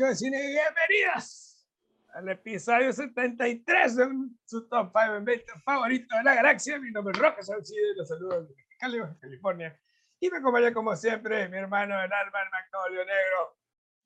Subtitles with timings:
[0.00, 0.38] mucho de cine.
[0.38, 1.66] Bienvenidos
[2.14, 4.08] al episodio 73 de
[4.46, 6.78] su top 5 en 20 favorito de la galaxia.
[6.78, 9.78] Mi nombre es Roque Salcide, los saludos desde Cali, California.
[10.18, 13.58] Y me acompaña como siempre mi hermano el alma, el Magnolio Negro.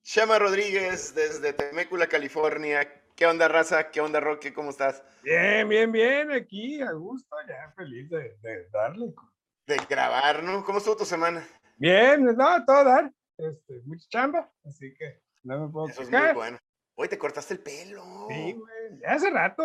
[0.03, 3.05] Chama Rodríguez desde Temécula, California.
[3.15, 3.93] ¿Qué onda, raza?
[3.93, 4.53] ¿Qué onda, Roque?
[4.53, 5.01] ¿Cómo estás?
[5.23, 6.33] Bien, bien, bien.
[6.33, 9.15] Aquí, a gusto, ya feliz de, de darle.
[9.65, 10.65] De grabar, ¿no?
[10.65, 11.47] ¿Cómo estuvo tu semana?
[11.77, 16.33] Bien, no, todo dar este, mucha chamba, así que no me puedo Eso es muy
[16.35, 16.59] bueno.
[16.97, 18.03] Hoy te cortaste el pelo.
[18.29, 19.65] Sí, güey, ya hace rato,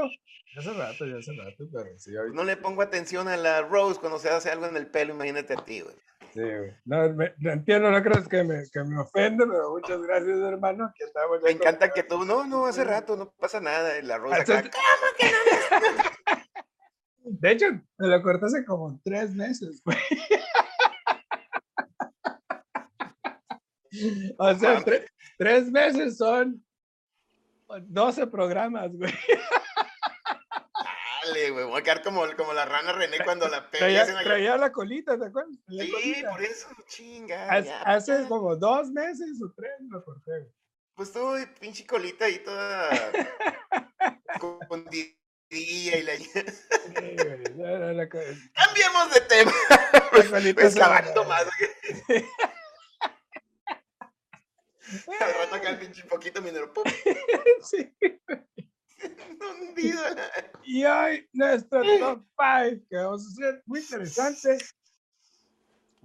[0.55, 2.11] ya hace rato, ya hace rato, pero sí.
[2.33, 5.53] No le pongo atención a la Rose cuando se hace algo en el pelo, imagínate
[5.53, 5.95] a ti, güey.
[6.33, 6.73] Sí, güey.
[6.85, 10.85] No, me, no entiendo, no crees que me, que me ofende, pero muchas gracias, hermano.
[10.85, 14.02] Aquí estamos me encanta que tú, no, no, hace rato, no pasa nada.
[14.02, 16.09] La Rose acá, ¿cómo que no?
[17.23, 17.67] De hecho,
[18.00, 19.97] me lo corté hace como tres meses, güey.
[24.37, 26.63] O sea, tre tres meses son
[27.67, 29.13] 12 programas, güey.
[31.25, 34.05] Dale, güey, voy a quedar como, como la rana René cuando la pega.
[34.05, 35.55] Traía, traía la colita, ¿te acuerdas?
[35.67, 36.31] La sí, colita.
[36.31, 37.49] por eso, chinga.
[37.49, 38.27] Hace, ya, hace ya.
[38.27, 40.53] como dos meses o tres lo corté, güey.
[40.95, 42.89] Pues tú, pinche colita ahí toda
[44.33, 45.15] escondidilla
[45.49, 46.15] y la...
[46.17, 46.25] Sí,
[47.55, 49.51] güey, la Cambiemos de tema.
[49.91, 52.25] la Pues clavando más, güey.
[55.19, 56.71] Rato acá el pinche poquito minero.
[57.63, 57.93] Sí.
[59.39, 60.01] Hundido.
[60.63, 64.57] Y hoy nuestro top 5, que vamos a hacer muy interesante.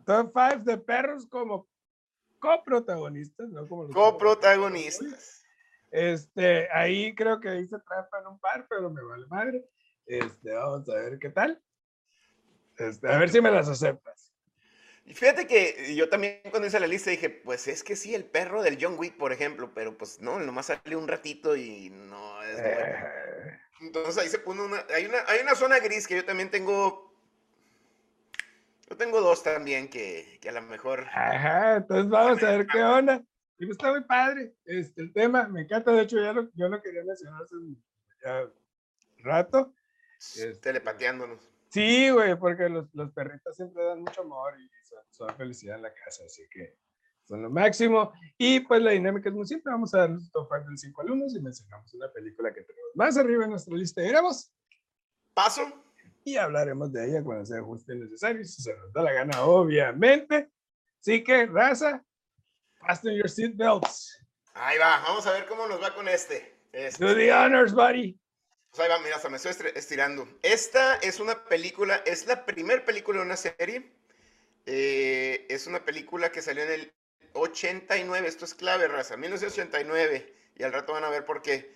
[0.04, 1.68] Top 5 de perros como
[2.38, 5.42] coprotagonistas, no como los Coprotagonistas.
[5.90, 9.64] Este, ahí creo que hice trampa en un par, pero me vale madre.
[10.06, 11.62] Este, vamos a ver qué tal.
[12.76, 14.23] Este, a ver si me las aceptas.
[15.06, 18.24] Y fíjate que yo también cuando hice la lista dije, pues es que sí, el
[18.24, 22.42] perro del John Wick, por ejemplo, pero pues no, nomás salió un ratito y no
[22.42, 22.78] es bueno.
[22.78, 26.50] Eh, Entonces ahí se pone una hay, una, hay una zona gris que yo también
[26.50, 27.14] tengo,
[28.88, 31.06] yo tengo dos también que, que a lo mejor...
[31.12, 33.22] Ajá, entonces vamos a ver qué onda.
[33.58, 36.68] Y pues está muy padre este, el tema, me encanta, de hecho ya lo, yo
[36.68, 37.82] lo quería mencionar hace un
[39.18, 39.74] rato.
[40.18, 41.53] Este, Telepateándonos.
[41.74, 45.82] Sí, güey, porque los, los perritos siempre dan mucho amor y son, son felicidad en
[45.82, 46.78] la casa, así que
[47.24, 48.12] son lo máximo.
[48.38, 51.02] Y pues la dinámica es muy simple, vamos a dar los top 5 del 5
[51.02, 54.54] alumnos y mencionamos una película que tenemos más arriba en nuestra lista de gramos
[55.34, 55.62] Paso.
[56.22, 59.42] y hablaremos de ella cuando sea justo y necesario, si se nos da la gana,
[59.42, 60.52] obviamente.
[61.00, 62.04] Así que, raza,
[62.86, 64.24] fasten your seatbelts.
[64.54, 66.56] Ahí va, vamos a ver cómo nos va con este.
[66.70, 67.04] Este.
[67.04, 68.16] Do the honors, buddy.
[68.74, 70.26] Pues ahí va, mira, hasta me estoy estir- estirando.
[70.42, 73.88] Esta es una película, es la primer película de una serie.
[74.66, 76.92] Eh, es una película que salió en el
[77.34, 80.34] 89, esto es clave, raza, 1989.
[80.56, 81.72] Y al rato van a ver por qué.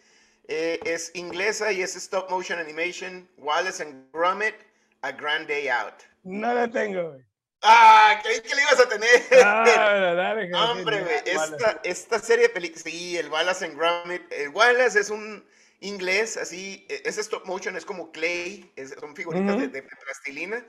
[0.48, 3.28] Eh, es inglesa y es stop motion animation.
[3.36, 4.56] Wallace and Gromit,
[5.03, 5.94] A Grand Day Out.
[6.25, 7.25] No la tengo, güey.
[7.62, 8.19] ¡Ah!
[8.25, 9.09] Creí que le ibas a tener.
[9.44, 14.48] Ah, dale, Hombre, güey, esta, esta serie de películas, sí, el Wallace and Gromit, el
[14.48, 15.47] Wallace es un
[15.81, 19.61] inglés, así, e- es stop motion, es como clay, es- son figuritas Ujú.
[19.61, 20.66] de, de plastilina,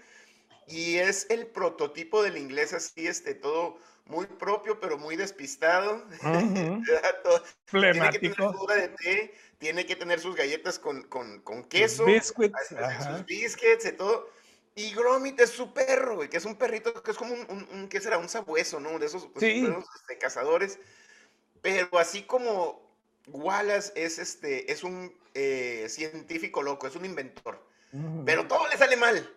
[0.68, 6.84] y es el prototipo del inglés así, este, todo muy propio, pero muy despistado, Ujú.
[7.24, 8.36] Todo- tiene que tener
[8.78, 12.53] de té, tiene que tener sus galletas con, con, con queso, Biscuits.
[12.68, 14.30] sus biscuits y todo.
[14.76, 17.68] Y Gromit es su perro, güey, que es un perrito que es como un, un,
[17.72, 18.18] un- ¿qué será?
[18.18, 18.97] Un sabueso, ¿no?
[18.97, 19.62] De esos, esos Sí.
[19.62, 20.80] perros, este, cazadores.
[21.62, 22.88] Pero así como
[23.28, 27.63] Wallace es, este, es un eh, científico loco, es un inventor.
[28.25, 29.28] Pero todo le sale mal.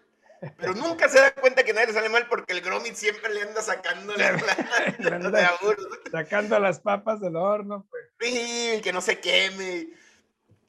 [0.58, 3.42] Pero nunca se da cuenta que nada le sale mal porque el Gromit siempre le
[3.42, 4.32] anda sacando la,
[4.98, 5.76] Le anda- de.
[6.10, 8.04] Sacando las papas del horno, pues.
[8.20, 9.88] Sí, que no se queme,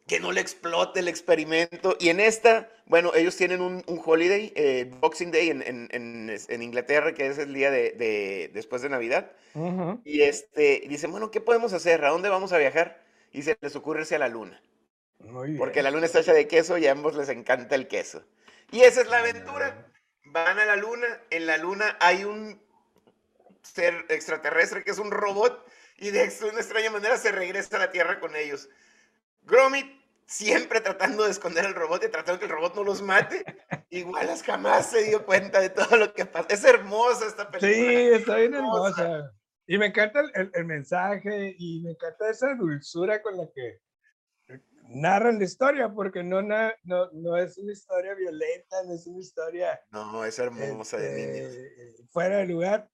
[0.08, 1.98] que no le explote el experimento.
[2.00, 6.38] Y en esta, bueno, ellos tienen un, un holiday, eh, Boxing Day en, en- en-
[6.48, 9.32] en Inglaterra, que es el día de, de- después de Navidad.
[10.06, 12.06] Y este, y dicen, bueno, ¿qué podemos hacer?
[12.06, 13.03] ¿A dónde vamos a viajar?
[13.34, 14.62] Y se les ocurre irse a la luna.
[15.20, 15.58] Muy bien.
[15.58, 18.24] Porque la luna está hecha de queso y a ambos les encanta el queso.
[18.72, 19.92] Y esa es la aventura.
[20.26, 22.62] Van a la luna, en la luna hay un
[23.62, 25.66] ser extraterrestre que es un robot
[25.98, 28.70] y de una extraña manera se regresa a la Tierra con ellos.
[29.44, 33.44] Gromit siempre tratando de esconder al robot y tratando que el robot no los mate.
[33.90, 36.48] Igual jamás se dio cuenta de todo lo que pasa.
[36.50, 37.90] Es hermosa esta película.
[37.90, 39.04] Sí, está bien hermosa.
[39.04, 39.34] hermosa.
[39.66, 43.80] Y me encanta el, el- el mensaje y me encanta esa dulzura con la que
[44.90, 49.20] narran la historia, porque no, na- no, no es una historia violenta, no es una
[49.20, 51.54] historia No, es hermosa de niños.
[51.54, 52.90] este, fuera de lugar.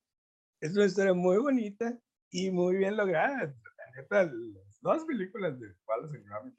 [0.62, 1.98] Es una historia muy bonita
[2.30, 3.54] y muy bien lograda.
[3.98, 6.54] neta, las dos películas de Wallace and Gromit.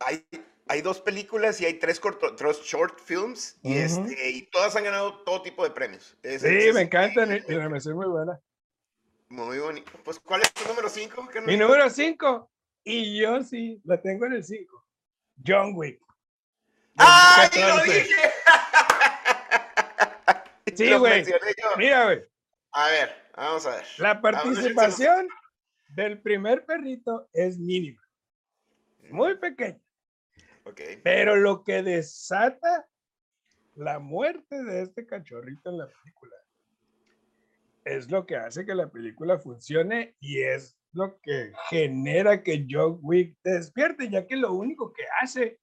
[0.00, 0.26] Hay,
[0.68, 3.78] hay dos películas y hay tres, corto, tres short films y, Ujú.
[4.04, 6.16] este, y todas han ganado todo tipo de premios.
[6.22, 8.38] Es- Sí, es- me encantan y y la mención muy buena.
[9.28, 9.90] Muy bonito.
[10.04, 11.28] Pues, ¿cuál es tu número 5?
[11.46, 12.50] Mi número 5,
[12.84, 14.86] y yo sí, la tengo en el 5.
[15.46, 16.00] John Wick.
[16.96, 17.92] ¡Ay, lo 2014.
[18.02, 18.14] dije!
[20.76, 21.24] Sí, güey.
[21.76, 22.22] Mira, güey,
[22.70, 23.84] A ver, vamos a ver.
[23.98, 25.28] la ver participación
[25.88, 28.00] del primer perrito es mínima,
[29.10, 29.80] muy pequeña,
[30.64, 30.80] Ok.
[31.02, 32.86] pero lo que desata
[33.74, 36.36] la muerte de este cachorrito en la película
[37.88, 42.98] es lo que hace que la película funcione y es lo que genera que John
[43.02, 45.60] Wick despierte, ya que lo único que hace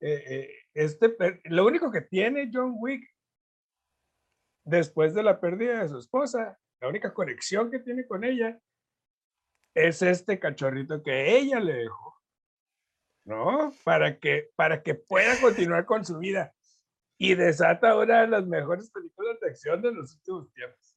[0.00, 3.02] eh, eh, este, lo único que tiene John Wick
[4.64, 8.60] después de la pérdida de su esposa, la única conexión que tiene con ella
[9.74, 12.20] es este cachorrito que ella le dejó,
[13.24, 13.72] ¿no?
[13.84, 16.54] Para que, para que pueda continuar con su vida
[17.18, 20.95] y desata una de las mejores películas de acción de los últimos tiempos.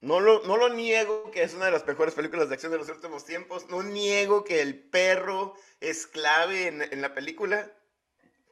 [0.00, 2.78] No lo, no lo niego que es una de las mejores películas de acción de
[2.78, 3.68] los últimos tiempos.
[3.68, 7.72] No niego que el perro es clave en, en la película.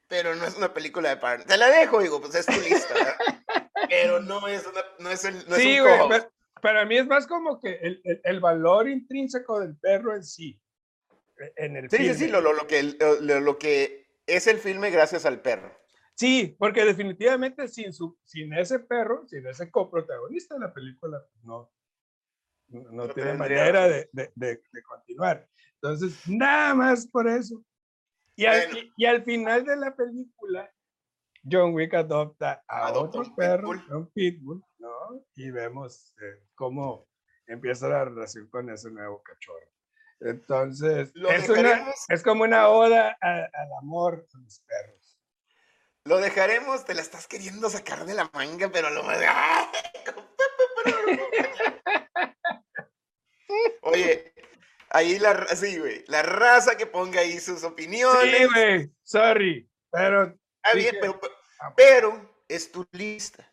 [0.08, 1.44] Pero no es una película de par.
[1.44, 2.94] Te la dejo, digo, pues es tu lista.
[2.94, 3.16] ¿verdad?
[3.88, 6.22] pero no es, una, no es, el, no es sí, un güey,
[6.62, 10.60] para mí es más como que el, el- el valor intrínseco del perro en sí.
[11.38, 12.18] e- En el Sí, sí, filme.
[12.18, 15.76] sí, lo, lo, lo que, lo, lo que es el filme gracias al perro.
[16.16, 21.44] Sí, porque definitivamente sin, su, sin ese perro, sin ese coprotagonista de la película, pues
[21.44, 21.70] no,
[22.68, 25.46] no, tiene manera de, de- de- de continuar.
[25.74, 27.62] Entonces, nada más por eso.
[28.34, 28.78] Y al, Bueno.
[28.78, 30.72] y- y al final de la película,
[31.48, 33.94] John Wick adopta a otro perro, pitbull.
[33.96, 35.22] un pitbull, ¿no?
[35.34, 37.06] Y vemos eh, cómo
[37.46, 39.68] empieza la relación con ese nuevo cachorro.
[40.20, 44.95] Entonces, es, una- es como una oda a- al amor a los perros.
[46.06, 49.18] Lo dejaremos, te la estás queriendo sacar de la manga, pero lo más.
[53.82, 54.32] Oye,
[54.90, 56.04] ahí la sí, güey.
[56.06, 58.36] La raza que ponga ahí sus opiniones.
[58.38, 60.22] Sí, güey, sorry, pero
[60.62, 61.20] Está bien, dije- pero,
[61.76, 63.52] pero es tu lista.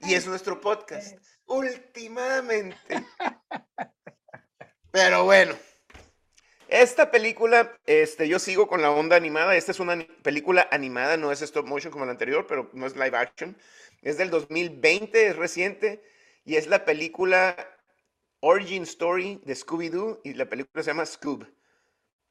[0.00, 1.16] Y es nuestro podcast.
[1.46, 2.76] Últimamente.
[4.90, 5.54] Pero bueno.
[6.72, 9.54] Esta película, este, yo sigo con la onda animada.
[9.54, 12.96] Esta es una película animada, no es stop motion como la anterior, pero no es
[12.96, 13.58] live action.
[14.00, 16.02] Es del 2020, es reciente.
[16.46, 17.54] Y es la película
[18.40, 20.22] Origin Story de Scooby-Doo.
[20.24, 21.46] Y la película se llama Scoob.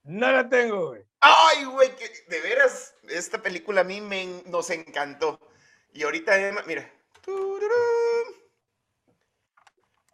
[0.05, 1.03] no la tengo, güey.
[1.19, 5.39] Ay, güey, que de veras, esta película a mí me, nos encantó.
[5.93, 6.33] Y ahorita,
[6.65, 6.91] mira.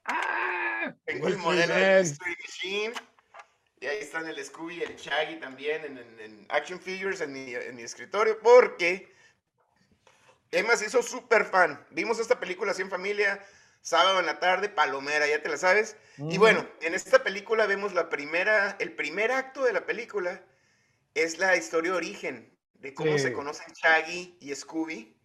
[0.03, 1.99] Ah, Tengo el modelo de.
[2.01, 2.93] Mystery Machine.
[3.79, 7.31] Y ahí están el Scooby y el Shaggy también en, en- en Action Figures en
[7.33, 8.39] mi, en mi escritorio.
[8.39, 9.13] Porque
[10.51, 11.85] Emma se hizo súper fan.
[11.91, 13.45] Vimos esta película así en familia,
[13.81, 15.95] sábado en la tarde, palomera, ya te la sabes.
[16.17, 20.43] Y bueno, en esta película vemos la primera, el primer acto de la película
[21.13, 25.15] es la historia de origen de cómo se conocen Shaggy y Scooby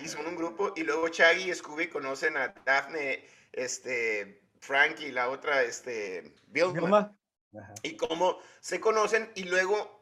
[0.00, 5.12] y son un grupo y luego Shaggy y Scooby conocen a Daphne, este, Frank y
[5.12, 7.16] la otra, este, Vilma.
[7.58, 7.74] Ajá.
[7.82, 10.00] y cómo se conocen y luego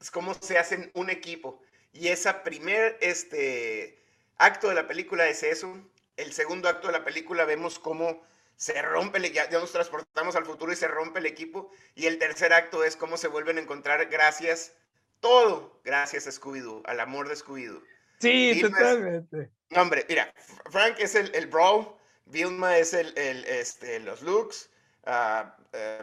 [0.00, 1.60] es cómo se hacen un equipo.
[1.92, 4.02] Y ese primer este,
[4.38, 5.78] acto de la película es eso.
[6.16, 8.22] El segundo acto de la película vemos cómo
[8.56, 11.70] se rompe, el- ya, ya nos transportamos al futuro y se rompe el equipo.
[11.94, 14.72] Y el tercer acto es cómo se vuelven a encontrar gracias,
[15.20, 17.82] todo gracias a Scooby-Doo, al amor de Scooby-Doo.
[18.20, 19.50] Sí, Vilma es- totalmente.
[19.74, 20.32] Hombre, mira,
[20.70, 24.68] Frank es el, el bro, Vilma es el, el, este, los looks,
[25.04, 26.02] ah, eh,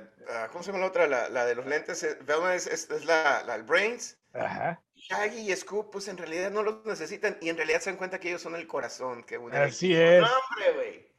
[0.51, 1.07] ¿cómo se llama la otra?
[1.07, 4.17] La, la de los lentes, eh, Velma es, es- es la, la el brains.
[4.33, 4.81] Ajá.
[4.95, 8.19] Shaggy y Scoop, pues en realidad no los necesitan y en realidad se dan cuenta
[8.19, 9.57] que ellos son el corazón que une.
[9.57, 10.21] Así es.
[10.21, 11.09] Hombre, güey.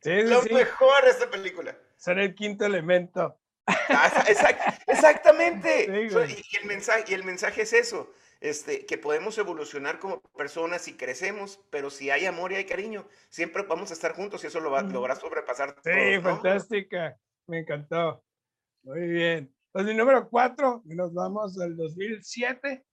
[0.00, 0.54] Sí, sí, Lo sí.
[0.54, 1.76] mejor de esta película.
[1.96, 3.38] Son el quinto elemento.
[3.66, 5.86] Ah, exa- exact- exactamente.
[6.52, 10.96] Y el mensaje, y el mensaje es eso, este, que podemos evolucionar como personas y
[10.96, 14.60] crecemos, pero si hay amor y hay cariño, siempre vamos a estar juntos y eso
[14.60, 14.92] lo, va, Ujú.
[14.92, 15.76] lo va a sobrepasar.
[15.82, 16.22] Sí, todo, ¿no?
[16.22, 17.18] fantástica.
[17.46, 18.24] Me encantó.
[18.82, 19.54] Muy bien.
[19.72, 22.84] Pues mi número cuatro, y nos vamos al 2007.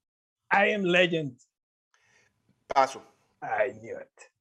[0.52, 1.40] I Am Legend.
[2.68, 3.04] Paso.
[3.42, 4.34] I knew it.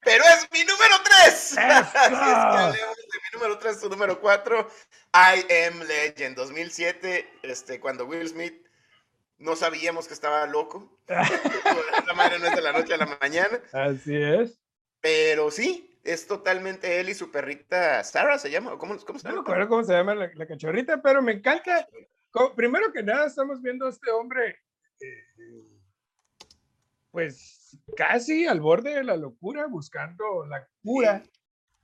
[0.00, 1.58] Pero es mi número 3.
[1.58, 4.68] Así es que mi número 3, tu número 4.
[5.14, 8.65] I Am Legend 2007, este, cuando Will Smith
[9.38, 10.98] no sabíamos que estaba loco.
[12.06, 13.60] La madre no es de la noche a la mañana.
[13.72, 14.58] Así es.
[15.00, 18.78] Pero sí, es totalmente él y su perrita Sarah, ¿se llama?
[18.78, 19.40] ¿Cómo, cómo se No me llama?
[19.42, 21.86] acuerdo cómo se llama la, la cachorrita, pero me encanta.
[22.30, 24.56] co- Primero que nada, estamos viendo a este hombre,
[25.00, 25.24] eh,
[27.10, 31.22] pues casi al borde de la locura, buscando la cura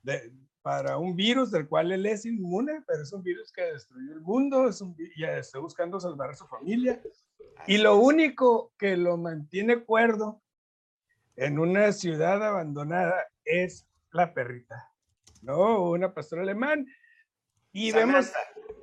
[0.03, 0.33] de-
[0.63, 4.21] para un virus del cual él es inmune, pero es un virus que destruyó el
[4.21, 7.03] mundo, es un, y está buscando salvar a su familia.
[7.67, 10.43] Y lo único que lo mantiene cuerdo
[11.37, 14.91] en una ciudad abandonada es la perrita,
[15.43, 15.91] ¿no?
[15.91, 16.87] Una pastora alemán.
[17.73, 18.33] Y vemos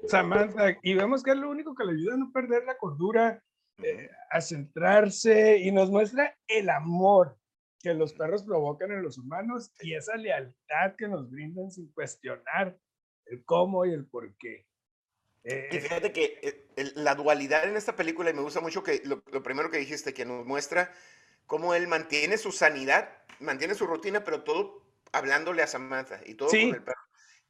[0.08, 0.50] Samantha.
[0.54, 3.44] Samantha, y vemos que es lo único que le ayuda a no perder la cordura,
[3.84, 7.38] eh, a centrarse y nos muestra el amor
[7.82, 12.78] que los perros provocan en los humanos y esa lealtad que nos brindan sin cuestionar
[13.26, 14.66] el cómo y el por qué.
[15.44, 18.84] Eh, Y fíjate que eh, el- la dualidad en esta película, y me gusta mucho
[18.84, 20.94] que lo, lo primero que dijiste, que nos muestra
[21.46, 26.50] cómo él mantiene su sanidad, mantiene su rutina, pero todo hablándole a Samantha y todo
[26.50, 26.68] Sí.
[26.68, 27.02] con el perro.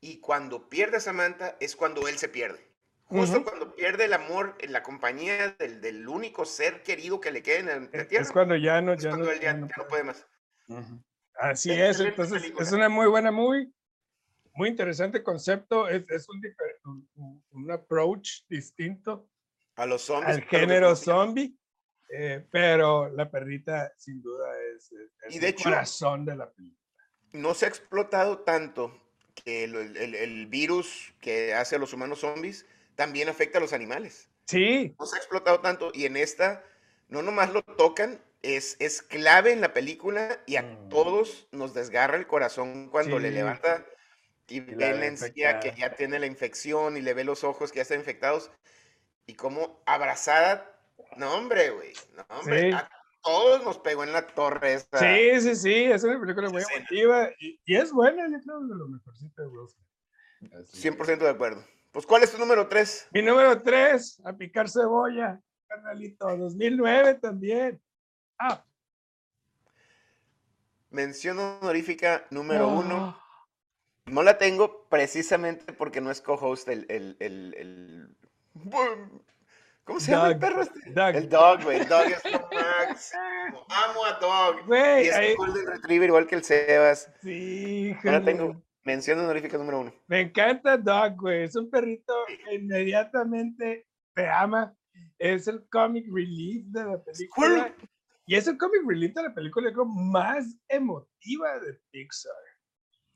[0.02, 2.70] Y cuando pierde a Samantha es cuando él se pierde.
[3.06, 3.46] Justo Ujú.
[3.46, 7.60] cuando pierde el amor en la compañía del, del único ser querido que le queda
[7.60, 8.24] en la- en la es, tierra.
[8.24, 10.04] es cuando ya no, es ya cuando no, él ya, ya no ya no puede.
[10.04, 10.28] más.
[10.68, 11.02] Ujú.
[11.34, 12.66] Así es, Excelente entonces película.
[12.66, 13.70] es una muy buena movie,
[14.54, 16.42] muy interesante concepto, es, es un,
[17.16, 19.28] un- approach distinto
[19.76, 20.38] A los zombies.
[20.38, 21.54] al género zombie,
[22.10, 26.36] eh, pero la perrita sin duda es, es- es Y de el hecho- corazón de
[26.36, 26.80] la película.
[27.34, 28.92] no se ha explotado tanto
[29.36, 32.66] que el, el- el virus que hace a los humanos zombies
[32.96, 34.30] también afecta a los animales.
[34.48, 36.64] Sí, No se ha explotado tanto y en esta
[37.08, 40.90] no nomás lo tocan, es, es clave en la película y a Mm.
[40.90, 43.86] todos nos desgarra el corazón cuando le levanta
[44.50, 47.44] y ve la la ve encía que ya tiene la infección y le ve los
[47.44, 48.52] ojos que ya están infectados
[49.26, 50.80] y como abrazada,
[51.18, 52.76] no hombre, güey, no hombre, Sí.
[52.78, 52.90] a
[53.22, 54.98] todos nos pegó en la torre esta.
[55.00, 58.76] sí, sí, sí, es una película muy emotiva y, y es buena, yo creo, de
[58.76, 60.54] lo mejorcito de Will Smith.
[60.54, 61.64] Así que- 100% de acuerdo.
[61.92, 63.08] Pues, ¿cuál es tu número 3?
[63.12, 67.82] Mi número 3, a picar cebolla, carnalito, 2009 también.
[68.38, 68.64] Ah,
[70.92, 73.16] Mención honorífica número uno.
[73.16, 73.29] oh,
[74.12, 78.16] No la tengo precisamente porque no es co-host el, el, el, el-
[79.84, 80.80] ¿Cómo se llama el perro este?
[80.92, 81.16] Doug.
[81.16, 81.84] El dog, güey.
[81.86, 83.66] Dog es lo máximo.
[83.70, 84.66] Amo a Dog.
[84.68, 87.12] Güey, Y es ahí- Golden Retriever igual que el Sebas.
[87.22, 88.26] sí, No la híjole.
[88.26, 88.64] tengo.
[88.84, 89.94] Mención honorífica número uno.
[90.08, 91.44] Me encanta Dog, güey.
[91.44, 94.76] Es un perrito que inmediatamente te ama.
[95.18, 97.74] Es el comic relief de la película.
[98.26, 102.32] Y es el comic relief de la película creo, más emotiva de Pixar.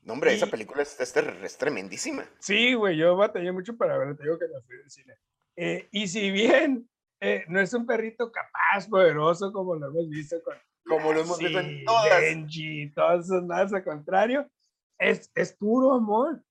[0.04, 2.24] No, hombre, esa Y- película es, es es tremendísima.
[2.38, 5.14] Sí, güey, yo batallé mucho para verla, te digo que la fui del cine.
[5.56, 6.88] Eh, y si bien
[7.20, 11.38] eh, no es un perrito capaz, poderoso, como lo hemos visto con Como lo hemos
[11.38, 12.20] visto en todas.
[12.20, 14.50] Benji, todos esos más al contrario,
[14.98, 16.42] es, es puro amor,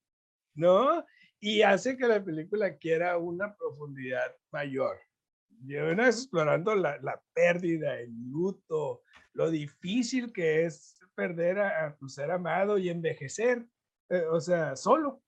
[0.56, 1.06] ¿no?
[1.40, 4.98] Y hace que la película quiera una profundidad mayor.
[5.66, 12.10] Vez explorando la, la pérdida, el luto, lo difícil que es perder a, a tu
[12.10, 13.66] ser amado y envejecer,
[14.10, 15.22] eh, o sea, solo,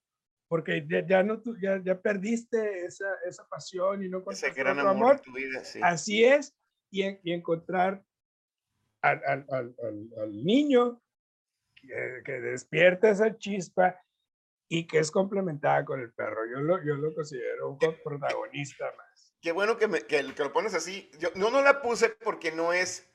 [0.48, 4.80] porque ya, ya no tu- ya, ya perdiste esa, esa pasión y no Ese gran
[4.80, 5.20] amor amor.
[5.22, 5.80] tu vida, sí.
[5.84, 6.56] Así es,
[6.92, 8.04] y, en- y encontrar
[9.02, 9.46] al, al-
[10.18, 11.02] al- niño
[11.76, 14.00] que, que despierta esa chispa
[14.68, 16.42] y que es complementada con el perro.
[16.48, 19.36] Yo lo, yo lo considero un protagonista más.
[19.42, 21.12] Qué bueno que, me- que, que lo pones así.
[21.20, 23.08] Yo no, no la puse porque no es,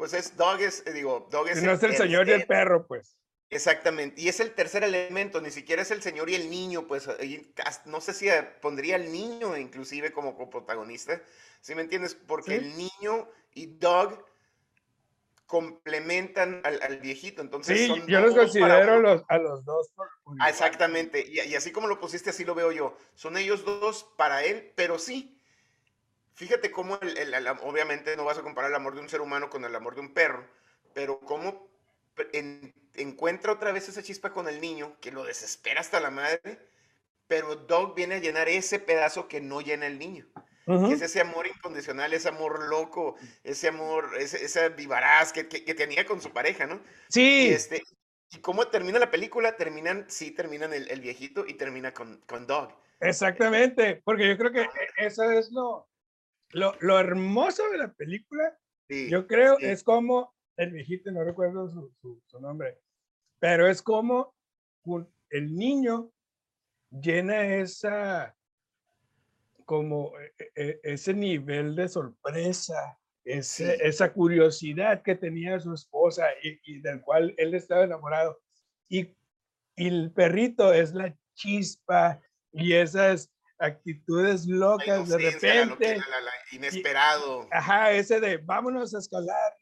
[0.00, 2.86] pues es Dog es, eh, digo, Dog es no es el señor y el perro,
[2.86, 3.18] pues.
[3.50, 7.06] Exactamente, y es el tercer elemento, ni siquiera es el señor y el niño, pues
[7.54, 11.20] cas- no sé si eh, pondría al niño inclusive como coprotagonista,
[11.60, 12.14] ¿sí me entiendes?
[12.14, 12.64] Porque Sí.
[12.64, 14.24] el niño y Doug
[15.46, 19.88] complementan al, al viejito, entonces Sí, son yo los considero los, a los dos.
[19.96, 23.36] por- por Ah, exactamente, y, y así como lo pusiste, así lo veo yo, son
[23.36, 25.39] ellos dos para él, pero sí,
[26.34, 29.20] fíjate cómo, el, el- el- obviamente no vas a comparar el amor de un ser
[29.20, 30.46] humano con el amor de un perro,
[30.94, 31.68] pero cómo
[32.32, 36.58] en- encuentra otra vez esa chispa con el niño, que lo desespera hasta la madre,
[37.26, 40.26] pero Doug viene a llenar ese pedazo que no llena el niño,
[40.84, 45.64] que es ese amor incondicional, ese amor loco, ese amor, ese, esa vivaraz que, que-
[45.64, 46.80] que tenía con su pareja, ¿no?
[47.36, 47.82] Y, Sí, este,
[48.30, 52.46] y cómo termina la película, terminan, sí, terminan el, el viejito y termina con, con
[52.46, 52.74] Dog.
[53.00, 55.89] exactamente, porque yo creo que e- eso es lo,
[56.52, 58.56] lo, lo hermoso de la película,
[58.88, 59.66] Sí, Yo creo sí.
[59.66, 62.76] es como el viejito, no recuerdo su, su- su nombre,
[63.38, 64.34] pero es como
[64.84, 66.10] un- el niño
[66.90, 68.36] llena esa
[69.64, 73.82] como e- e- ese nivel de sorpresa, ese- Sí.
[73.84, 78.40] esa curiosidad que tenía su esposa y, y del cual él estaba enamorado.
[78.88, 79.14] y,
[79.76, 83.30] y el perrito es la chispa y esas
[83.60, 85.98] actitudes locas de repente.
[86.52, 87.46] inesperado.
[87.52, 89.56] ajá, ese de vámonos a escalar,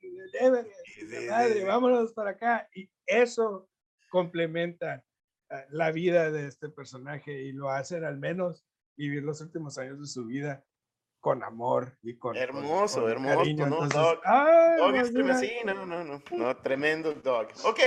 [1.28, 2.68] madre, vámonos para acá.
[2.74, 3.68] Y eso
[4.08, 5.04] complementa
[5.50, 8.64] eh, la vida de este personaje y lo hacen al menos
[8.96, 10.64] vivir los últimos años de su vida
[11.20, 17.48] con amor y con hermoso, hermoso, no, dog, no, no, no, no, tremendo dog.
[17.64, 17.80] Ok.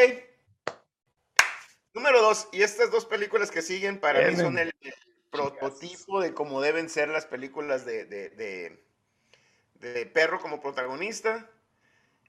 [1.93, 4.71] Número dos, y estas dos películas que siguen para mí son el,
[5.31, 8.83] prototipo de cómo deben ser las películas de, de,
[9.75, 11.49] de, perro como protagonista.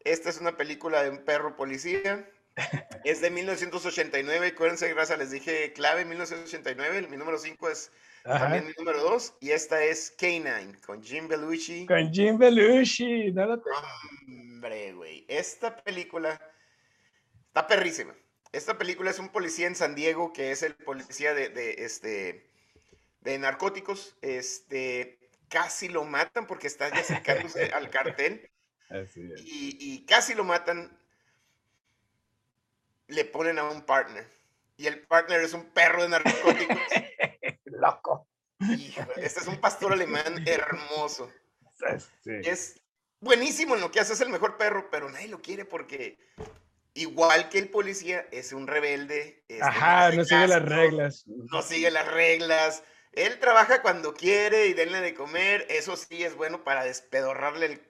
[0.05, 2.29] Esta es una película de un perro policía.
[3.05, 4.49] Es de 1989.
[4.49, 7.09] Acuérdense, gracias, les dije clave 1989.
[7.09, 7.91] Mi número 5 es
[8.23, 9.35] también mi número 2.
[9.41, 11.87] Y esta es K9 con Jim Belushi.
[11.87, 13.33] Con Jim Belushi.
[13.33, 13.61] Nada
[14.29, 15.25] Hombre, güey.
[15.27, 16.41] Esta película
[17.49, 18.15] está perrísima.
[18.53, 22.52] Esta película es un policía en San Diego que es el policía de, de este
[23.23, 28.49] de narcóticos, este, casi lo matan porque está ya acercándose al cartel.
[29.38, 30.95] Y, casi lo matan.
[33.07, 34.29] Le ponen a un partner.
[34.76, 36.76] Y el partner es un perro de narcóticos.
[37.64, 38.29] Loco.
[39.17, 41.33] este es un pastor alemán hermoso.
[42.26, 42.83] Es
[43.21, 46.19] buenísimo en lo que hace, es el mejor perro, pero nadie lo quiere porque
[46.95, 49.43] igual que el policía, es un rebelde.
[49.49, 51.25] Este, Ajá, no, sigue las reglas.
[51.26, 52.85] No sigue las reglas.
[53.12, 55.66] Él trabaja cuando quiere y denle de comer.
[55.69, 57.81] Eso sí es bueno para despedorrarle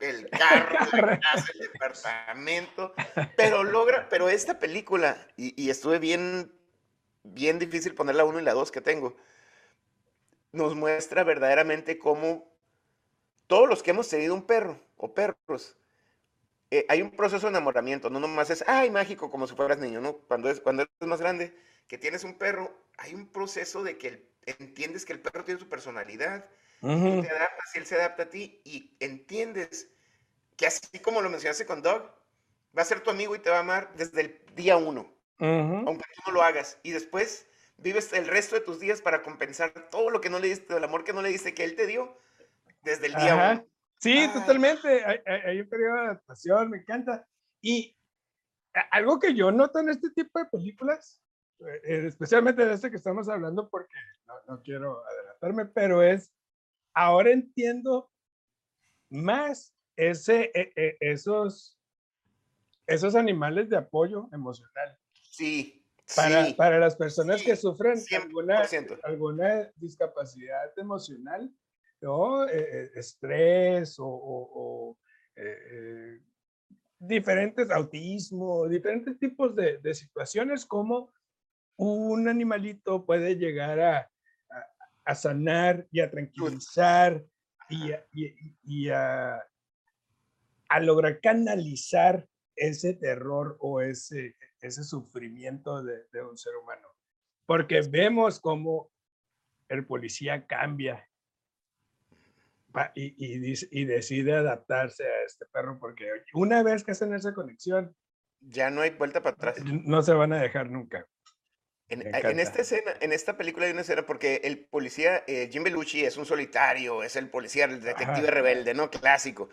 [0.00, 2.94] el, carro, la casa, el departamento.
[3.36, 6.52] Pero logra, pero esta película, y, estuve bien,
[7.24, 9.16] bien difícil poner la uno y la dos que tengo,
[10.52, 12.48] nos muestra verdaderamente cómo
[13.46, 15.76] todos los que hemos tenido un perro o perros,
[16.70, 20.00] eh, hay un proceso de enamoramiento, no nomás es, ay, mágico, como si fueras niño,
[20.00, 20.18] ¿no?
[20.18, 21.54] Cuando, es, cuando eres más grande,
[21.86, 25.60] que tienes un perro, hay un proceso de que el entiendes que el perro tiene
[25.60, 26.48] su personalidad,
[26.80, 29.90] te adaptas y él se adapta a ti y entiendes
[30.56, 32.02] que así como lo mencionaste con Doug,
[32.76, 36.04] va a ser tu amigo y te va a amar desde el día uno, aunque
[36.14, 36.78] tú no lo hagas.
[36.82, 40.48] Y después vives el resto de tus días para compensar todo lo que no le
[40.48, 42.18] diste, el amor que no le diste que él te dio
[42.82, 43.66] desde el día uno.
[43.98, 45.04] Sí, totalmente.
[45.04, 47.26] Hay, hay, un periodo de adaptación, me encanta.
[47.60, 47.96] Y
[48.90, 51.20] algo que yo noto en este tipo de películas
[51.82, 53.94] especialmente de este que estamos hablando, porque
[54.46, 56.32] no, quiero adelantarme, pero es,
[56.94, 58.10] ahora entiendo
[59.10, 61.78] más ese, e, e, esos,
[62.86, 64.98] esos animales de apoyo emocional.
[65.12, 65.74] Sí.
[66.16, 68.62] Para, para las personas que sufren alguna,
[69.02, 71.52] alguna discapacidad emocional,
[72.00, 72.48] ¿no?
[72.48, 74.96] Eh, eh, estrés o,
[76.98, 81.12] diferentes autismo, diferentes tipos de, de situaciones como
[81.78, 84.10] un animalito puede llegar a,
[85.04, 87.24] a, sanar y a tranquilizar
[87.70, 88.04] y, a,
[88.62, 89.42] y, a,
[90.80, 96.88] lograr canalizar ese terror o ese, ese sufrimiento de, de un ser humano.
[97.46, 98.90] Porque vemos cómo
[99.68, 101.08] el policía cambia
[102.94, 107.94] y, y, y, decide adaptarse a este perro porque una vez que hacen esa conexión,
[108.40, 109.64] ya no hay vuelta para atrás.
[109.64, 111.06] No se van a dejar nunca.
[111.90, 116.04] En, esta escena, en esta película hay una escena porque el policía eh, Jim Belushi
[116.04, 118.90] es un solitario, es el policía, el detective rebelde, ¿no?
[118.90, 119.48] Clásico.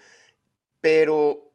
[0.81, 1.53] Pero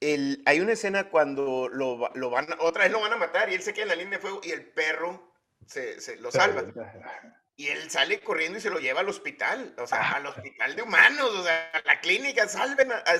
[0.00, 3.54] el, hay una escena cuando lo, lo, van, otra vez lo van a matar y
[3.54, 5.32] él se queda en la línea de fuego y el perro
[5.66, 6.64] se, se lo salva.
[7.54, 10.82] Y él sale corriendo y se lo lleva al hospital, o sea, al hospital de
[10.82, 13.16] humanos, o sea, a la clínica, salven a, a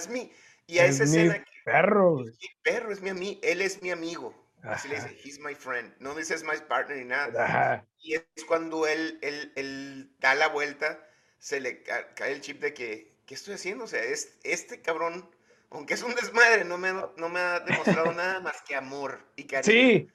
[0.66, 1.44] Y a esa escena.
[1.64, 2.16] Perro.
[2.16, 4.41] Mi perro es mi amigo, él es mi amigo.
[4.62, 5.92] Así le dice, he's my friend.
[5.98, 7.84] No dice es my partner ni nada.
[7.98, 11.04] Y es cuando él, él, él, da la vuelta,
[11.38, 13.84] se le cae el chip de que, ¿qué estoy haciendo?
[13.84, 15.28] O sea, es, este cabrón,
[15.70, 19.26] aunque es un desmadre, no me, ha, no me ha demostrado nada más que amor
[19.36, 19.72] y cariño.
[19.72, 20.08] Sí,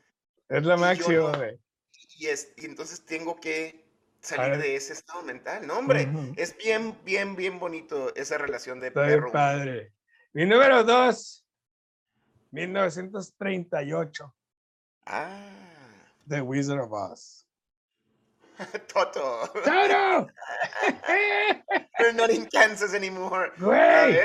[0.49, 1.49] es la máxima,
[2.19, 3.85] y, es, y entonces tengo que
[4.21, 5.67] salir de ese estado mental.
[5.67, 9.31] No, hombre, es bien, bien, bien bonito esa relación de perro.
[9.31, 9.93] padre.
[10.33, 11.46] Mi número dos,
[12.51, 14.21] 1938.
[15.07, 15.29] Ah.
[16.27, 17.45] The Wizard of Oz.
[18.87, 19.47] Toto.
[19.63, 20.27] Toto.
[21.99, 23.51] We're not in Kansas anymore.
[23.59, 24.17] Güey.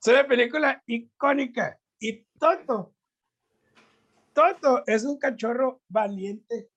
[0.00, 1.78] Es una película icónica.
[2.00, 2.92] Y Toto.
[4.34, 6.68] Toto es un cachorro valiente,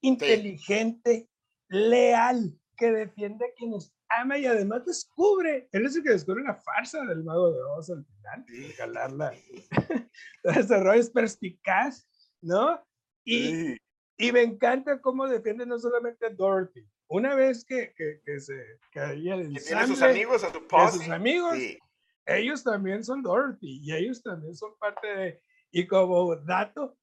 [0.00, 1.28] inteligente,
[1.68, 6.54] leal, que defiende a quienes ama y además descubre, él es el que descubre la
[6.54, 8.72] farsa del mago de Oz al final, sí.
[8.72, 9.32] jalarla.
[10.44, 12.08] Entonces, Roy es perspicaz,
[12.40, 12.82] ¿no?
[13.24, 13.76] Y,
[14.16, 16.86] y me encanta cómo defiende no solamente a Dorothy.
[17.08, 20.98] Una vez que, que, que se caía el Que tiene sus amigos, a su posse.
[20.98, 21.78] sus amigos, Sí.
[22.26, 25.42] ellos también son Dorothy y ellos también son parte de...
[25.72, 26.96] Y como dato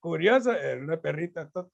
[0.00, 1.72] curioso, era una perrita Toto,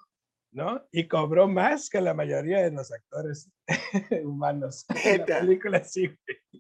[0.52, 0.86] ¿no?
[0.92, 3.50] Y cobró más que la mayoría de los actores
[4.24, 6.14] humanos en la película, sí.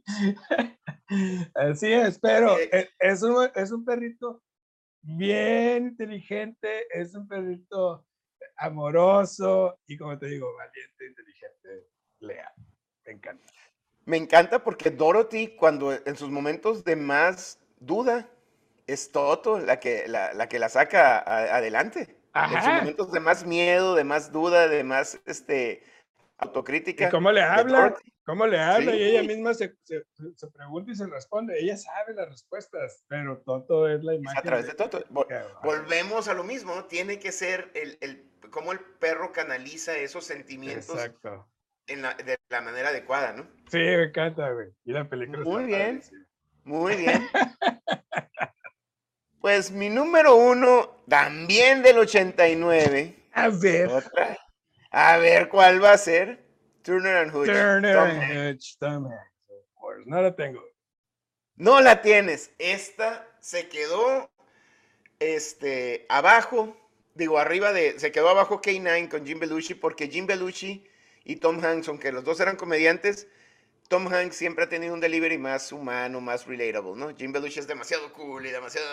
[1.54, 2.70] Así es, pero Eh.
[2.72, 4.42] e- es un, es un perrito
[5.02, 8.06] bien inteligente, es un perrito
[8.56, 11.88] amoroso y como te digo, valiente, inteligente,
[12.20, 12.52] leal.
[13.04, 13.52] Me encanta.
[14.04, 18.28] Me encanta porque Dorothy, cuando en sus momentos de más duda,
[18.86, 22.16] es Toto la que la, la que la saca a- adelante.
[22.34, 22.78] En sus Ajá.
[22.78, 25.82] momentos de más miedo, de más duda, de más este,
[26.38, 27.08] autocrítica.
[27.08, 27.94] ¿Y cómo le habla?
[28.24, 28.94] ¿Cómo le habla?
[28.94, 29.26] Y ella Sí.
[29.26, 30.04] misma se, se-
[30.36, 31.58] se pregunta y se responde.
[31.58, 34.38] Ella sabe las respuestas, pero Toto es la imagen.
[34.38, 35.04] a través de Toto.
[35.10, 35.26] Vol-
[35.62, 36.84] Volvemos a lo mismo, ¿no?
[36.86, 41.48] Tiene que ser el, el cómo el perro canaliza esos sentimientos Exacto.
[41.88, 43.42] en la, de la manera adecuada, ¿no?
[43.70, 44.68] Sí, me encanta, güey.
[44.84, 45.98] Y la película Muy bien.
[45.98, 46.26] padrísima.
[46.64, 47.22] Muy bien.
[49.42, 53.26] Pues mi número uno, también del 89.
[53.32, 53.88] A ver.
[53.88, 54.38] Otra.
[54.92, 56.46] A ver cuál va a ser.
[56.82, 57.46] Turner and Hooch.
[57.46, 58.54] Turner Tom and.
[58.54, 60.06] Hooch, Tom Hanks.
[60.06, 60.62] No la tengo.
[61.56, 62.52] No la tienes.
[62.58, 64.30] Esta se quedó
[65.18, 66.76] este, abajo.
[67.14, 67.98] Digo, arriba de.
[67.98, 70.86] Se quedó abajo K9 con Jim Belushi porque Jim Belushi
[71.24, 73.26] y Tom Hanks, aunque los dos eran comediantes,
[73.92, 77.14] Tom Hanks siempre ha tenido un delivery más humano, más relatable, ¿no?
[77.14, 78.88] Jim Belushi es demasiado cool y demasiado.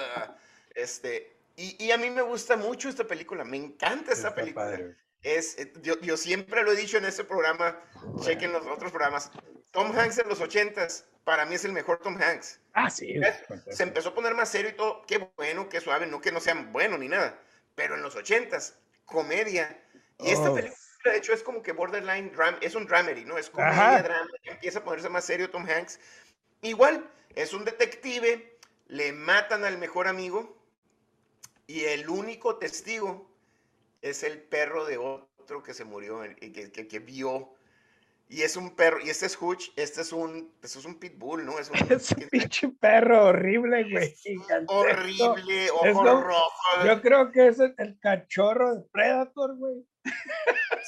[0.75, 1.37] Este.
[1.55, 3.45] Y, y a mí me gusta mucho esta película.
[3.45, 4.65] Me encanta esta Está película.
[4.65, 4.95] padre.
[5.21, 7.79] Es, eh, yo, yo siempre lo he dicho en este programa,
[8.19, 9.31] chequen los otros programas.
[9.71, 12.59] Tom Hanks en los 80s, para mí es el mejor Tom Hanks.
[12.73, 13.13] Ah, sí.
[13.13, 13.55] Fantástico.
[13.71, 16.41] Se empezó a poner más serio y todo, qué bueno, qué suave, no que no
[16.41, 17.39] sea bueno ni nada.
[17.75, 18.73] Pero en los 80s,
[19.05, 19.81] comedia.
[20.19, 20.55] Y esta Oh.
[20.55, 23.37] película, de hecho, es como que borderline dram, es un dramedy, ¿no?
[23.37, 25.99] Es comedia, drama, empieza a ponerse más serio Tom Hanks.
[26.61, 28.57] Igual, es un detective,
[28.87, 30.57] le matan al mejor amigo
[31.67, 33.29] y el único testigo
[34.01, 37.53] es el perro de otro que se murió que, que- que vio.
[38.31, 41.43] Y es un perro, y este es Hooch, este es un, pues es un pitbull,
[41.45, 41.57] ¿no?
[41.57, 44.15] Es un, Es un pinche perro horrible, güey.
[44.67, 46.85] horrible, ojos rojos.
[46.85, 49.83] Yo creo que es el, el cachorro de Predator, güey.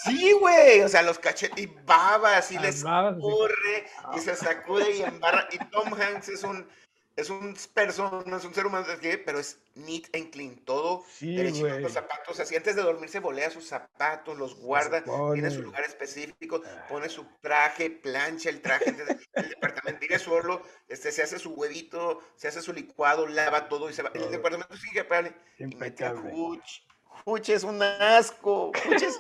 [0.04, 3.22] Sí, güey, o sea, los cachetes y babas y Las les babas, sí.
[3.22, 5.48] corre y se sacude y embarra.
[5.52, 6.68] Y Tom Hanks es un,
[7.16, 8.88] es un persona, es un ser humano,
[9.26, 11.82] pero es neat and clean, todo Sí, derechito, güey.
[11.82, 15.84] los zapatos, así antes de dormir se volea sus zapatos, los guarda, tiene su lugar
[15.84, 16.86] específico, Ah.
[16.90, 18.96] pone su traje, plancha el traje,
[19.34, 23.90] el departamento vive solo, este, se hace su huevito, se hace su licuado, lava todo
[23.90, 24.12] y se va.
[24.16, 25.34] El departamento sigue impecable.
[25.60, 26.14] Y mete a.
[26.14, 26.82] Hooch.
[27.26, 28.72] Hooch es un asco.
[28.92, 29.20] Es-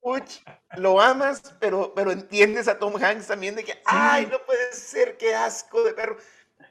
[0.00, 0.40] Hooch,
[0.76, 5.16] lo amas, pero, pero entiendes a Tom Hanks también de que, ay, no puede ser,
[5.16, 6.16] qué asco de perro.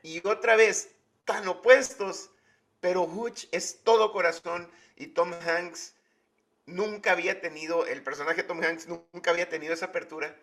[0.03, 2.29] Y otra vez, tan opuestos,
[2.79, 5.95] pero Hooch es todo corazón y Tom Hanks
[6.65, 10.33] nunca había tenido, el personaje de Tom Hanks nunca había tenido esa apertura.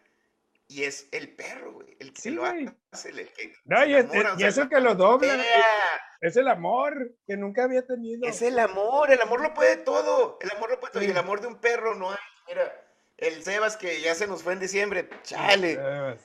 [0.73, 4.07] Y es el perro, güey, el que Sí, lo hace, el que No, y es,
[4.39, 5.35] y el que lo dobla.
[5.35, 6.01] ¡Ea!
[6.23, 8.27] Es el amor que nunca había tenido.
[8.27, 11.19] Es el amor, el amor lo puede todo, el amor lo puede todo, y el
[11.19, 12.17] amor de un perro no hay.
[12.49, 12.73] Mira,
[13.19, 16.17] el Sebas que ya se nos fue en diciembre, chale, Eh,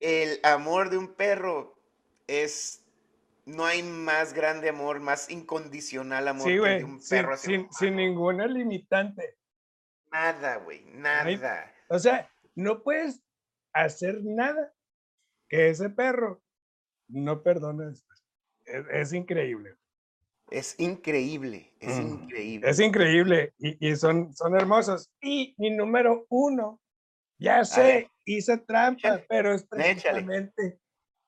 [0.00, 1.78] el amor de un perro
[2.26, 2.84] es,
[3.44, 7.94] no hay más grande amor, más incondicional amor Sí, que de un perro sin- sin
[7.94, 9.36] ninguna limitante.
[10.10, 11.72] Nada, güey, nada.
[11.88, 13.20] O sea, no puedes
[13.74, 14.72] hacer nada
[15.48, 16.42] que ese perro
[17.08, 18.24] no perdone después.
[18.64, 19.76] Es, es increíble.
[20.50, 22.08] Es increíble, es Mm.
[22.22, 22.70] increíble.
[22.70, 25.10] Es increíble y, y son, son hermosos.
[25.20, 26.80] Y mi número uno,
[27.38, 29.78] ya sé, hice trampa, Échale, pero es échale.
[30.22, 30.80] precisamente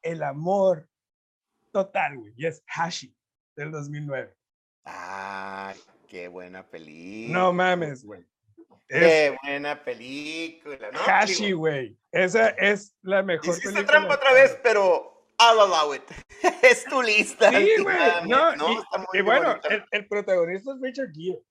[0.03, 0.89] el amor
[1.73, 2.33] total, güey.
[2.37, 3.15] Y es Hashi
[3.57, 4.35] del 2009.
[4.85, 7.39] Ay, qué buena película.
[7.39, 8.25] No mames, güey.
[8.89, 10.99] Es Qué buena película, ¿no?
[11.01, 11.99] Hashi, güey.
[12.13, 13.87] Esa es la mejor Hiciste película.
[13.87, 16.03] trampa otra vez, pero I'll allow it.
[16.63, 17.51] es tu lista.
[17.51, 17.97] Sí, güey.
[17.97, 21.43] nada, No, y, está muy y bueno, el, el protagonista es Richard Gere.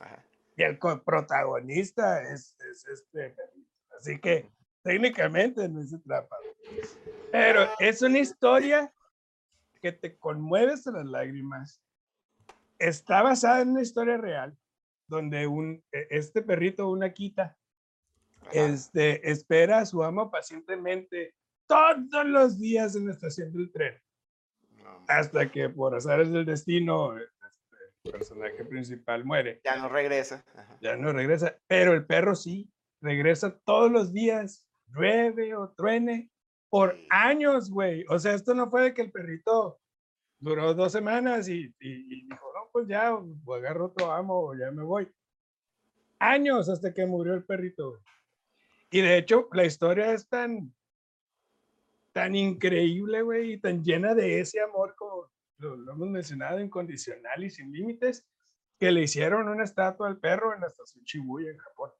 [0.00, 0.24] Ajá.
[0.60, 3.34] Y el protagonista es, es este.
[3.98, 4.50] Así que
[4.82, 6.36] técnicamente no es trampa.
[7.32, 8.92] Pero es una historia
[9.80, 11.80] que te conmueve hasta las lágrimas.
[12.78, 14.54] Está basada en una historia real,
[15.10, 17.58] donde un, e- este perrito, una quita,
[18.40, 18.50] Ajá.
[18.52, 21.34] este, espera a su amo pacientemente
[21.66, 24.00] todos los días en la estación del tren,
[24.82, 30.42] No, hasta que por azares del destino este, personaje principal muere, Ya no regresa.
[30.54, 30.78] Ajá.
[30.80, 36.30] ya no regresa, pero el perro sí, regresa todos los días, llueve o truene,
[36.70, 38.04] por años, güey.
[38.08, 39.80] O sea, esto no fue de que el perrito
[40.38, 43.08] duró dos semanas y, y- y dijo, pues ya,
[43.56, 45.12] agarro otro amo o ya me voy.
[46.18, 48.02] Años hasta que murió el perrito, güey.
[48.90, 50.74] Y de hecho, la historia es tan,
[52.12, 57.44] tan increíble, güey, y tan llena de ese amor como lo, lo hemos mencionado, incondicional
[57.44, 58.26] y sin límites,
[58.78, 61.90] que le hicieron una estatua al perro en la estación Shibuya, en Japón.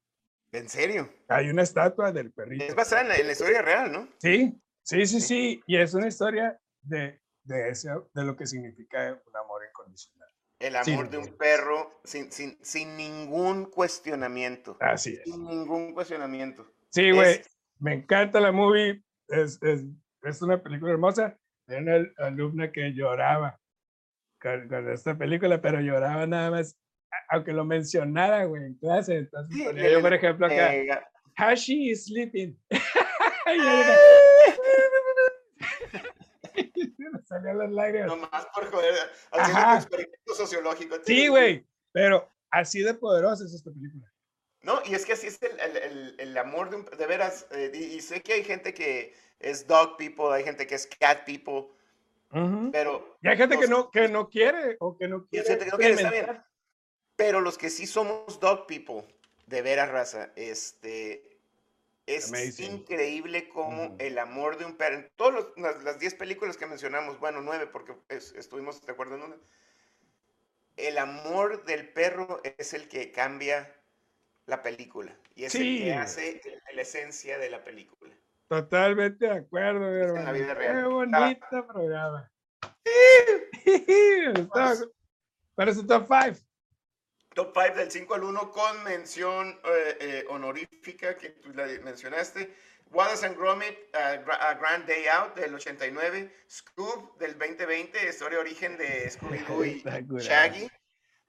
[0.52, 1.08] ¿En serio?
[1.28, 2.64] Hay una estatua del perrito.
[2.64, 4.08] Es basada en la, en la historia real, ¿no?
[4.18, 5.20] Sí, sí, sí, Sí.
[5.20, 5.62] sí.
[5.66, 10.29] Y es una historia de, de, ese, de lo que significa un amor incondicional.
[10.60, 14.76] El Sí, amor de un perro sin, sin, sin ningún cuestionamiento.
[14.78, 15.22] Así es.
[15.24, 16.70] Sin ningún cuestionamiento.
[16.90, 17.40] Sí, güey.
[17.40, 19.02] Es- Me encanta la movie.
[19.28, 19.84] Es, es,
[20.22, 21.36] es una película hermosa.
[21.66, 23.58] Tenía una al- alumna que lloraba
[24.40, 26.76] con, con esta película, pero lloraba nada más,
[27.30, 29.16] aunque lo mencionara, güey, en clase.
[29.18, 30.88] Entonces, Sí, ponía le- yo, por ejemplo, acá, eh,
[31.36, 32.58] Hashi is sleeping.
[37.12, 38.06] Me salían las lágrimas.
[38.08, 38.94] Nomás por joder,
[39.32, 39.70] haciendo Ajá.
[39.72, 40.96] un experimento sociológico.
[41.04, 44.06] Sí, güey, pero así de poderosa es esta película.
[44.62, 46.84] No, y es que así es el, el- el- el amor de un...
[46.84, 50.66] De veras, eh, y, y sé que hay gente que es dog people, hay gente
[50.66, 51.74] que es cat people,
[52.70, 53.16] pero...
[53.22, 55.46] Y hay gente que los- no, que no quiere o que no quiere.
[55.48, 56.22] gente que no quiere, está bien.
[56.24, 56.50] experimentar.
[57.16, 59.02] Pero los que sí somos dog people,
[59.46, 61.29] de veras raza, este...
[62.16, 62.72] Es Amazing.
[62.72, 63.96] increíble como Ujú.
[64.00, 67.66] el amor de un perro, en todas las, las 10 películas que mencionamos, bueno, nueve
[67.66, 69.36] porque es- estuvimos de acuerdo en una,
[70.76, 73.76] el amor del perro es el que cambia
[74.46, 75.78] la película y es el Sí.
[75.84, 76.40] que hace
[76.74, 78.14] la esencia de la película.
[78.48, 80.32] Totalmente de acuerdo, mi en la hermano.
[80.32, 80.78] vida Qué real.
[80.78, 80.88] Ah.
[80.88, 82.32] bonito programa.
[83.64, 84.74] Está-
[85.54, 86.38] ¿Cuál es tu top 5?
[87.34, 92.52] Top 5 del 5 al 1 con mención eh, eh, honorífica que tú la mencionaste.
[92.92, 96.28] Wallace and Gromit, uh, A Grand Day Out del 89.
[96.48, 99.82] Scoob del 2020, historia origen de Scooby-Doo y.
[100.20, 100.68] Shaggy.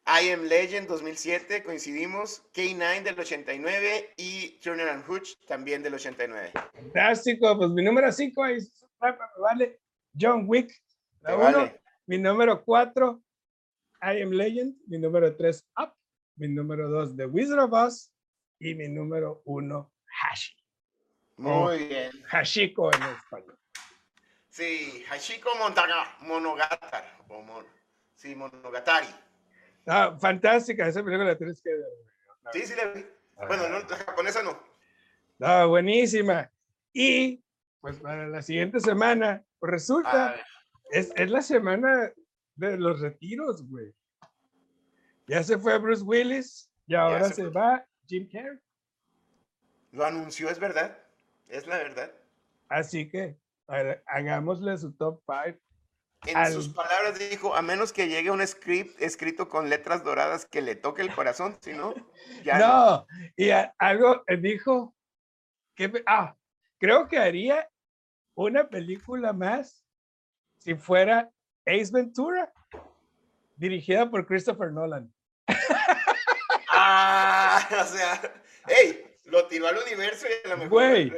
[0.08, 2.44] I Am Legend 2007, coincidimos.
[2.56, 6.52] K9 del 89 y Turner and Hooch también del 89.
[6.74, 8.58] Fantástico, pues mi número 5 ahí
[9.00, 9.80] me vale.
[10.20, 10.72] John Wick,
[11.22, 11.44] la Te 1.
[11.44, 11.82] vale.
[12.08, 13.22] Mi número 4,
[14.02, 14.76] I Am Legend.
[14.88, 15.94] Mi número 3, Up.
[16.36, 18.12] Mi número 2, The Wizard of Oz.
[18.60, 20.56] Y mi número 1, Hashi.
[21.38, 22.12] Muy bien.
[22.28, 23.58] Hashiko en español.
[24.50, 27.08] Sí, Hashiko Montaga, Monogatari.
[27.30, 27.66] O mon-
[28.16, 29.08] sí, Monogatari.
[29.88, 31.80] Ah, fantástica, esa película la tienes que ver.
[31.80, 32.54] güey.
[32.54, 33.06] Sí, sí, la vi.
[33.48, 34.60] Bueno, no, la japonesa no.
[35.40, 36.52] No, buenísima.
[36.94, 37.44] Y
[37.80, 40.46] pues para la siguiente semana, pues resulta, Ah,
[40.92, 42.12] es, es la semana
[42.69, 43.93] de los retiros, güey.
[45.28, 48.60] Ya se fue Bruce Willis y ahora se se, va Jim Carrey.
[49.91, 50.97] lo anunció, es verdad.
[51.50, 52.12] Es la verdad.
[52.69, 55.58] Así que ha- hagámosle su top 5.
[56.28, 60.45] En Al- sus palabras dijo, a menos que llegue un script escrito con letras doradas
[60.45, 61.93] que le toque el corazón, si no,
[62.45, 62.67] ya no.
[62.67, 64.95] No, y a- algo eh, dijo
[65.76, 66.36] que, ah,
[66.78, 67.67] creo que haría
[68.36, 69.84] una película más
[70.60, 71.32] si fuera
[71.65, 72.52] Ace Ventura,
[73.56, 75.13] dirigida por Christopher Nolan.
[76.74, 78.34] Ah, o sea,
[78.65, 81.13] hey, lo tiró al universo y a lo mejor Güey,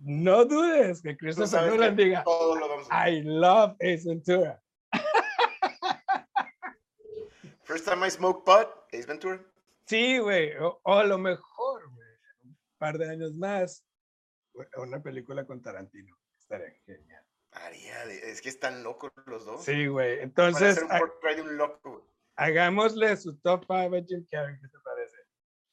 [0.00, 2.24] No dudes que Christopher que Nolan diga,
[2.90, 4.60] I love Ace Ventura.
[7.62, 9.40] First time I smoke pot, Ace Ventura.
[9.86, 12.08] Sí, güey, o, o a lo mejor, güey,
[12.42, 13.86] un par de años más,
[14.76, 16.14] una película con Tarantino.
[16.38, 17.23] Estaría genial.
[17.54, 19.64] Haría de- es que están locos los dos.
[19.64, 21.90] Sí, güey, entonces hacer un ha- portrait de un loco.
[21.92, 22.04] güey.
[22.36, 25.16] hagámosle su top 5 a Jim Carrey, ¿qué te parece?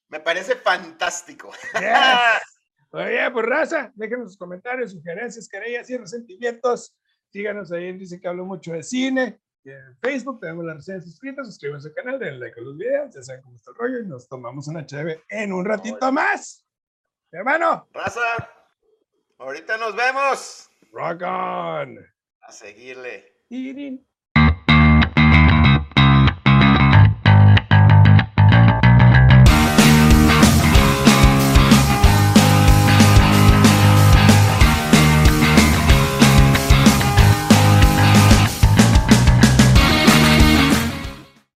[0.10, 1.52] Me parece fantástico.
[1.74, 1.82] Yes.
[2.92, 6.96] Oye, pues raza, déjenos sus comentarios, sugerencias, querellas y resentimientos.
[7.32, 9.40] Síganos ahí Dice que hablo mucho de cine.
[9.64, 11.48] En Facebook tenemos las reseñas escritas.
[11.48, 13.16] Suscríbanse al canal, denle like a los videos.
[13.16, 14.00] Ya saben cómo está el rollo.
[14.02, 16.66] Y nos tomamos una chévere en un ratito más.
[17.32, 18.20] Hermano, Raza,
[19.38, 20.68] ahorita nos vemos.
[20.92, 21.98] Rock on.
[22.48, 23.24] A seguirle.